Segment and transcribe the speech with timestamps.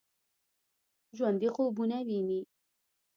[1.17, 2.39] ژوندي خوبونه ويني